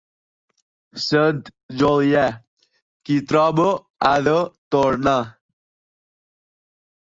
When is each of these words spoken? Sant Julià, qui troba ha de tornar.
Sant 1.01 1.43
Julià, 1.81 2.23
qui 3.09 3.19
troba 3.33 3.67
ha 4.09 4.13
de 4.29 4.35
tornar. 4.77 5.15